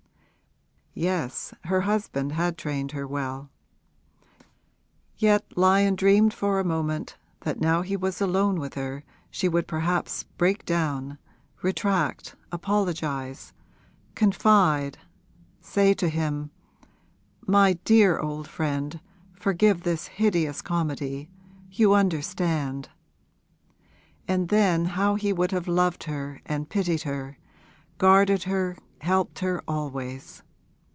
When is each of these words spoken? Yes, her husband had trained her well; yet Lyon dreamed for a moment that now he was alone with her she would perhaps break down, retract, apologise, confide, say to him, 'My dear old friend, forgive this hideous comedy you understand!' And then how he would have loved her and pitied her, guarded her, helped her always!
Yes, 0.93 1.53
her 1.63 1.81
husband 1.81 2.33
had 2.33 2.57
trained 2.57 2.91
her 2.91 3.07
well; 3.07 3.49
yet 5.17 5.45
Lyon 5.57 5.95
dreamed 5.95 6.33
for 6.33 6.59
a 6.59 6.65
moment 6.65 7.15
that 7.39 7.61
now 7.61 7.81
he 7.81 7.95
was 7.95 8.19
alone 8.19 8.59
with 8.59 8.73
her 8.73 9.05
she 9.31 9.47
would 9.47 9.67
perhaps 9.69 10.23
break 10.37 10.65
down, 10.65 11.17
retract, 11.61 12.35
apologise, 12.51 13.53
confide, 14.15 14.97
say 15.61 15.93
to 15.93 16.09
him, 16.09 16.51
'My 17.47 17.79
dear 17.85 18.19
old 18.19 18.49
friend, 18.49 18.99
forgive 19.31 19.83
this 19.83 20.07
hideous 20.07 20.61
comedy 20.61 21.29
you 21.71 21.93
understand!' 21.93 22.89
And 24.27 24.49
then 24.49 24.83
how 24.85 25.15
he 25.15 25.31
would 25.31 25.51
have 25.53 25.69
loved 25.69 26.03
her 26.03 26.41
and 26.45 26.67
pitied 26.69 27.03
her, 27.03 27.37
guarded 27.97 28.43
her, 28.43 28.77
helped 28.99 29.39
her 29.39 29.63
always! 29.69 30.43